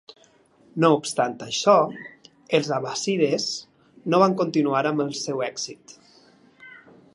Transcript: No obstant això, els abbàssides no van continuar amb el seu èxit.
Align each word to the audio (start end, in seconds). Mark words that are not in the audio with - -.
No 0.83 0.87
obstant 0.99 1.35
això, 1.47 1.75
els 2.59 2.71
abbàssides 2.79 3.47
no 4.15 4.23
van 4.25 4.33
continuar 4.41 4.83
amb 4.93 5.07
el 5.09 5.15
seu 5.21 5.47
èxit. 5.53 5.97